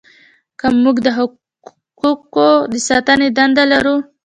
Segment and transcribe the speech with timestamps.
[0.59, 3.95] که موږ د حقوقو د ساتنې دنده لرو.